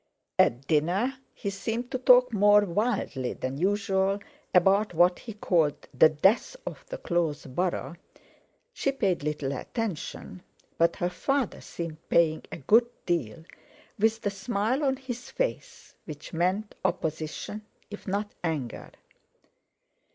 [0.39, 4.17] At dinner he seemed to talk more wildly than usual
[4.51, 10.41] about what he called "the death of the close borough"—she paid little attention,
[10.79, 13.43] but her father seemed paying a good deal,
[13.99, 17.61] with the smile on his face which meant opposition,
[17.91, 18.89] if not anger.